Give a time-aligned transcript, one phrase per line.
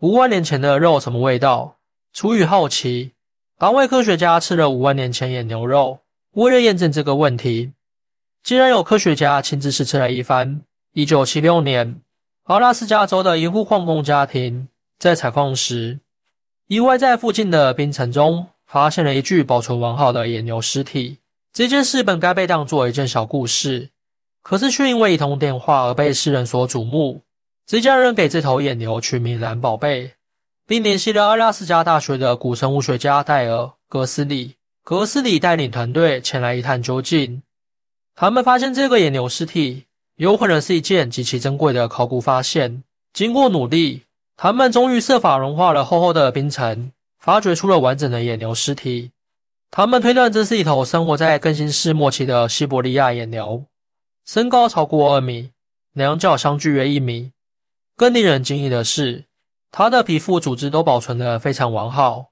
[0.00, 1.78] 五万年前的肉什么味道？
[2.12, 3.14] 出于好奇，
[3.58, 5.98] 两位科学家吃了五万年前野牛肉。
[6.34, 7.72] 为了验证这个问题，
[8.44, 10.62] 竟然有科学家亲自试吃了一番。
[10.92, 12.00] 一九七六年，
[12.44, 14.68] 阿拉斯加州的一户矿工家庭
[15.00, 15.98] 在采矿时，
[16.68, 21.18] 意外在附近的冰层中发现了一具保存完好的野牛尸体。
[21.52, 23.90] 这件事本该被当作一件小故事，
[24.42, 27.22] 可是却因为一通电话而被世人所瞩目。
[27.68, 30.12] 这家人给这头野牛取名“蓝宝贝”，
[30.66, 33.56] 并联系了阿拉斯加大学的古生物学家戴尔·
[33.90, 34.54] 格斯里。
[34.82, 37.42] 格斯里带领团队前来一探究竟。
[38.14, 39.84] 他们发现这个野牛尸体
[40.16, 42.82] 有可能是一件极其珍贵的考古发现。
[43.12, 44.04] 经过努力，
[44.34, 49.10] 他们终于设法融化了厚厚的冰层，发掘出了完整的野牛尸体。
[49.70, 53.66] 他们推断这是一头生活在更新世末期的西伯利亚野牛，
[54.24, 55.50] 身高超过二米，
[55.92, 57.32] 两脚相距约一米。
[57.98, 59.24] 更令人惊异的是，
[59.72, 62.26] 它的皮肤组织都保存得非常完好。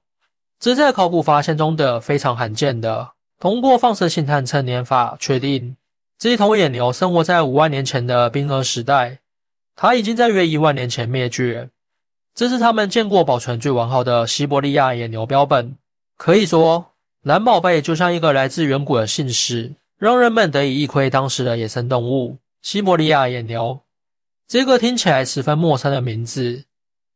[0.61, 3.09] 这在考古发现中的非常罕见的。
[3.37, 5.75] 通过放射性探测年法确定，
[6.17, 9.19] 这头野牛生活在五万年前的冰河时代，
[9.75, 11.69] 它已经在约一万年前灭绝。
[12.33, 15.75] 这是他们见过保存最完好的西伯利亚野牛标本。
[16.15, 23.81] 可以说，蓝宝贝就像一个来自远古的信使，让人们得以一窥当时的野生动物——西伯利亚野牛。
[24.47, 26.63] 这个听起来十分陌生的名字。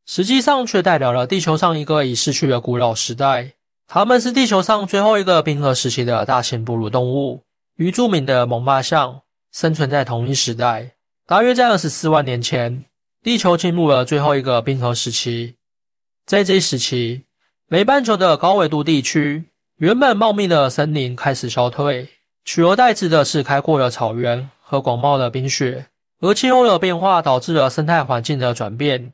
[0.06, 3.54] 实际上却代表了地球上一个已逝去的古老时代。
[3.88, 7.44] 它们是地球上最后一个冰河时期的大型哺乳动物，
[7.78, 10.92] 与著名的猛犸象生存在同一时代。
[11.26, 12.84] 大约在二十四万年前，
[13.24, 15.56] 地球进入了最后一个冰河时期。
[16.26, 17.24] 在这一时期，
[17.70, 19.46] 北半球的高纬度地区
[19.78, 22.10] 原本茂密的森林开始消退，
[22.44, 25.86] 取而代之的是开阔的草原和广袤的冰雪。
[26.22, 29.12] 而气候的变化导致了生态环境的转变。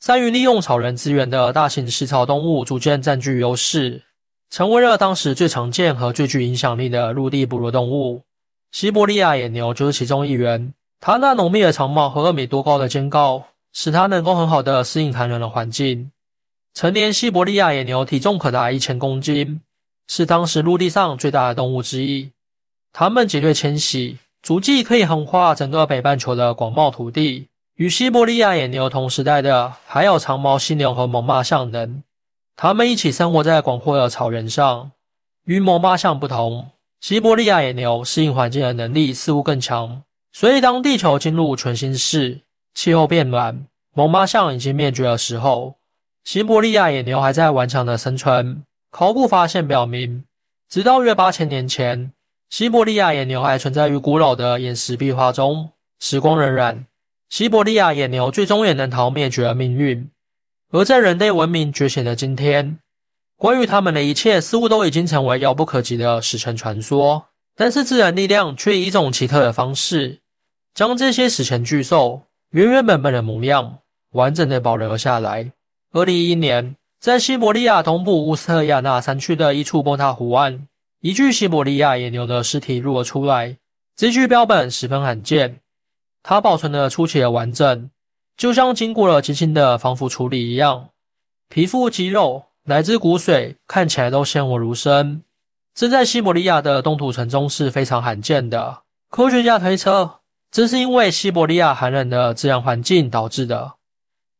[0.00, 4.02] 善于利用草原资源的大型食草动物逐渐占据优势，
[4.48, 8.22] 成为了当时最常见和最具影响力的陆地哺乳动物。
[8.70, 10.72] 西伯利亚野牛就是其中一员。
[11.00, 16.10] 它那浓密的长毛和二米多高的肩高，使它能够很好的适应寒冷的环境。
[16.74, 19.60] 成年西伯利亚野牛体重可达一千公斤，
[20.08, 22.30] 是当时陆地上最大的动物之一。
[22.92, 27.48] 它们节律迁徙，足迹可以横跨整个北半球的广袤土地。
[27.74, 32.04] 与西伯利亚野牛同时代的还有长毛犀牛和猛犸象等，
[32.54, 34.92] 它们一起生活在广阔的草原上。
[35.46, 36.68] 与猛犸象不同，
[37.00, 40.04] 西伯利亚野牛适应环境的能力似乎更强。
[40.32, 42.42] 所以，当地球进入全新世，
[42.72, 45.74] 气候变暖，猛犸象已经灭绝的时候，
[46.22, 48.62] 西伯利亚野牛还在顽强的生存。
[48.92, 50.22] 考古发现表明，
[50.68, 52.12] 直到约八千年前，
[52.48, 55.70] 西伯利亚野牛还存在于古老的岩石壁画中。
[55.98, 56.84] 时光荏苒。
[57.28, 60.10] 西伯利亚野牛最终也能逃灭绝的命运，
[60.70, 62.78] 而在人类文明觉醒的今天，
[63.36, 67.26] 关于他们的一切似乎都已经成为遥不可及的史前传说。
[67.56, 70.20] 但是自然力量却以一种奇特的方式，
[70.74, 73.78] 将这些史前巨兽原原本本的模样
[74.12, 75.50] 完整的保留了下来。
[75.92, 80.68] 二零一一年，在西伯利亚东部乌斯特亚纳山区的一处波塔湖岸，
[81.06, 83.58] 一具西伯利亚野牛的尸体露了出来。
[83.94, 85.60] 这具标本十分罕见。
[86.24, 87.88] 它保存的出奇的完整，
[88.36, 90.88] 就像经过了精心的防腐处理一样。
[91.48, 95.22] 皮肤、肌肉乃至骨髓看起来都鲜活如生，
[95.76, 98.82] 这在西伯利亚的冻土层中是非常罕见的。
[99.08, 100.18] 科学家推测，
[100.50, 103.74] 这是因为西伯利亚寒冷的自然环境导致的。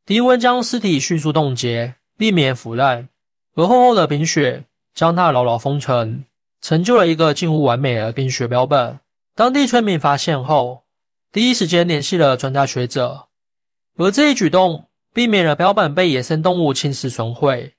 [0.05, 3.09] 低温将尸体迅速冻结，避免腐烂，
[3.55, 6.25] 而厚厚的冰雪将它牢牢封存，
[6.61, 8.99] 成就了一个近乎完美的冰雪标本。
[9.35, 10.85] 当地村民发现后，
[11.31, 13.27] 第一时间联系了专家学者，
[13.97, 17.75] 而这一举动避免了标本被野生动物侵蚀损毁，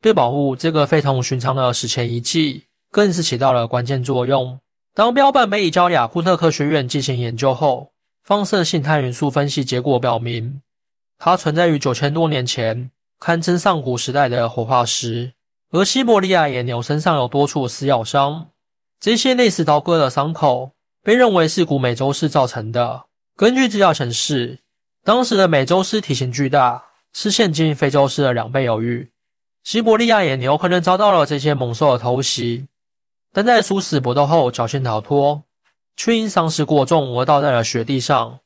[0.00, 4.58] 对保护这个非同寻常的史前遗迹更是起到了关键作用。
[4.94, 7.92] 当标本被移交雅库特科学院进行研究后，
[8.22, 10.60] 放射性碳元素分析结果表明，
[11.18, 15.32] 它存在于九千多年前，堪称上古时代的活化石。
[15.70, 18.48] 而西伯利亚野牛身上有多处撕咬伤，
[18.98, 20.72] 这些类似刀割的伤口。
[21.02, 23.04] 被认为是古美洲狮造成的。
[23.34, 24.58] 根据资料显示，
[25.02, 26.84] 当时的美洲狮体型巨大，
[27.14, 29.08] 是现今非洲狮的两倍有余。
[29.64, 32.66] 西伯利亚野牛可能遭到了这些猛兽的偷袭，
[33.32, 35.42] 但在殊死搏斗后侥幸逃脱，
[35.96, 38.40] 却因伤势过重而倒在了雪地上。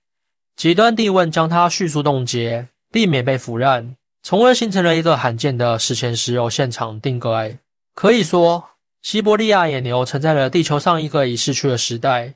[0.55, 7.51] 极端低温将它迅速冻结，避免被腐烂，从而形成了一个罕见的史前石油现场定格。
[7.95, 8.71] 可以说，
[9.03, 12.33] 西伯利亚野牛承载了地球上一个已逝去的时代。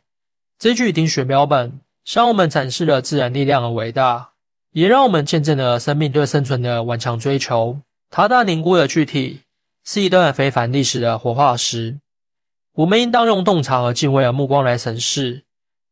[0.59, 4.33] 这具冰雪标本向我们展示了自然力量的伟大，
[4.73, 7.81] 也让我们见证了生命对生存的顽强追求。
[8.11, 9.41] 它大凝固的躯体
[9.83, 11.99] 是一段非凡历史的活化石。
[12.75, 15.45] 我们应当用洞察和敬畏的目光来审视。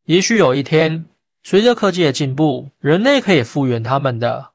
[0.05, 1.07] 也许有一天，
[1.43, 4.51] 随着科技的进步，人类可以复原他们的，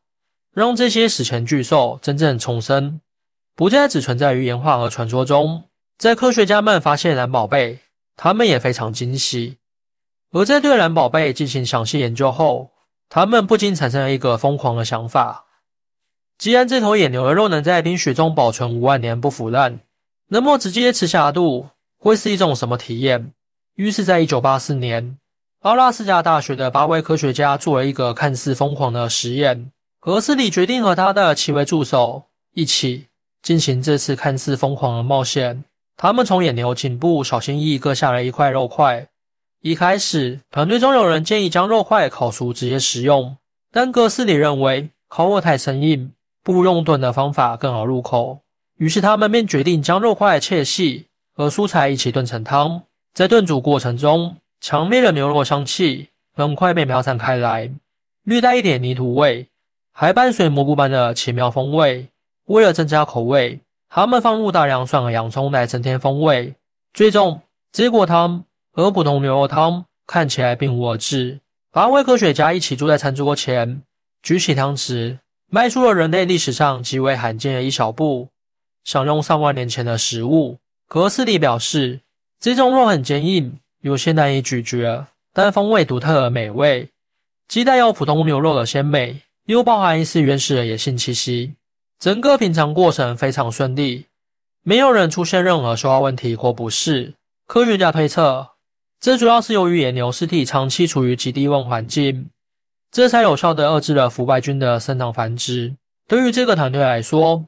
[0.54, 3.00] 让这些史前巨兽真正重生，
[3.56, 5.64] 不再只存在于演化和传说中。
[5.98, 7.80] 在科学家们发现蓝宝贝，
[8.18, 9.58] 他们也非常惊喜。
[10.32, 12.72] 而在对蓝宝贝进行详细研究后，
[13.08, 15.46] 他们不禁产生了一个疯狂的想法：
[16.38, 19.80] 既然这头野牛的肉能在冰雪中保存五万年不腐烂，
[20.28, 21.68] 那么直接吃下肚。
[21.98, 23.32] 会是一种什么体验？
[23.76, 25.20] 于是，在一九八四年，
[25.60, 29.72] 阿拉斯加大学的八位科学家做了一个看似疯狂的实验。
[30.02, 32.24] 格斯里决定和他的七位助手
[32.56, 33.06] 一起
[33.44, 35.64] 进行这次看似疯狂的冒险。
[35.96, 39.08] 他们从野牛颈部小心翼翼割下了一块肉块。
[39.62, 43.38] 一开始，团队中有人建议将肉块烤熟直接食用，
[43.72, 46.12] 但格斯里认为烤火太生硬，
[46.42, 48.40] 不如用炖的方法更好入口。
[48.78, 51.06] 于是，他们便决定将肉块切细。
[51.34, 52.82] 和蔬菜一起炖成汤，
[53.14, 57.72] 在炖煮过程中，强烈的牛肉香气很快被飘散开来，
[58.24, 59.48] 略带一点泥土味，
[60.02, 62.08] 还伴随蘑菇般的奇妙风味。
[62.46, 66.56] 为了增加口味，他们放入大量蒜和洋葱来增添风味。
[66.92, 67.40] 最终，
[67.72, 71.40] 结果汤和普通牛肉汤看起来并无二致。
[71.70, 73.84] 八位科学家一起坐在餐桌前，
[74.24, 75.20] 举起汤匙，
[75.52, 78.28] 迈出了人类历史上极为罕见的一小步，
[78.84, 80.58] 享用上万年前的食物。
[80.88, 82.00] 格斯里表示，
[82.40, 86.90] 这种肉很坚硬，有些难以咀嚼，但风味独特而美味，
[87.48, 89.22] 既带有普通牛肉的鲜美，
[89.52, 91.54] 又包含一丝原始的野性气息。
[92.00, 94.08] 整个品尝过程非常顺利，
[94.64, 97.14] 没有人出现任何消化问题或不适。
[97.46, 98.50] 科学家推测，
[99.00, 102.30] 这主要是由于野牛尸体长期处于极低温环境，
[102.92, 105.76] 这才有效地遏制了腐败菌的生长繁殖。
[106.08, 107.46] 对于这个团队来说，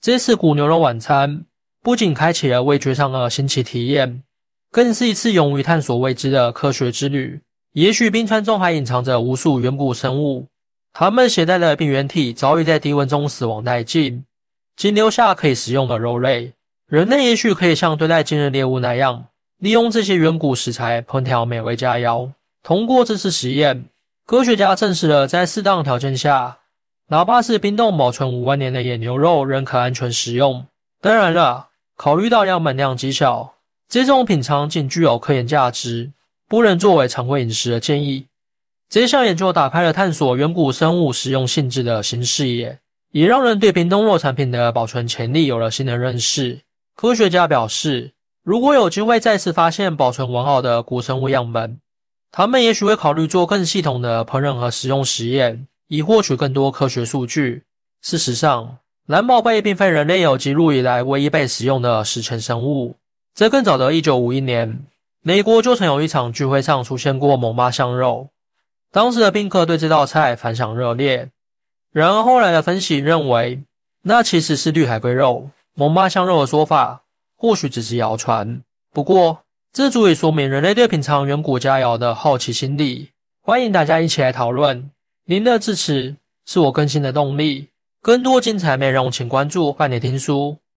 [0.00, 1.44] 这次古牛肉晚餐。
[1.82, 4.22] 不仅开启了味觉上的新奇体验，
[4.70, 7.38] 更是一次勇于探索未知的科学之旅。
[7.74, 10.48] 也许冰川中还隐藏着无数远古生物，
[10.96, 14.24] 它们携带的病原体早已在低温中死亡殆尽，
[14.76, 16.52] 仅留下可以食用的肉类。
[16.86, 19.26] 人类也许可以像对待今日猎物那样，
[19.58, 22.30] 利用这些远古食材烹调美味佳肴。
[22.62, 23.86] 通过这次实验，
[24.24, 26.58] 科学家证实了在适当条件下，
[27.08, 30.64] 哪怕是冰冻保存五万年的野牛肉仍可安全食用。
[31.00, 31.70] 当然了。
[31.96, 33.54] 考虑到样本量极小，
[33.88, 36.10] 这种品尝仅具有科研价值，
[36.48, 38.26] 不能作为常规饮食的建议。
[38.94, 42.78] 这项研究打开了探索远古生物食用性质的新视野，
[43.10, 46.60] 也让人对冰冻肉产品的保存潜力有了新的认识。
[46.94, 48.12] 科学家表示，
[48.44, 51.80] 如果有机会再次发现保存完好的古生物样本，
[52.30, 57.64] 他们也许会考虑做更系统的烹饪和食用实验，以获取更多科学数据。
[58.00, 62.94] 事实上，蓝宝贝并非人类有记录以来唯一被使用的史前生物。
[63.34, 64.86] 在更早的1951年，
[65.20, 68.28] 美国就曾有一场聚会上出现过猛巴香肉，
[68.94, 71.28] 当时的宾客对这道菜反响热烈。
[71.90, 73.60] 然而，后来的分析认为，
[74.02, 75.50] 那其实是绿海龟肉。
[75.74, 77.02] 蒙巴香肉的说法
[77.36, 78.62] 或许只是谣传。
[78.92, 79.40] 不过，
[79.72, 83.10] 这足以说明人类对品尝远古佳肴的好奇心理。
[83.42, 84.88] 欢迎大家一起来讨论，
[85.24, 86.14] 您的支持
[86.46, 87.70] 是我更新的动力。
[88.00, 90.58] 更多精彩内容，请关注半点听书。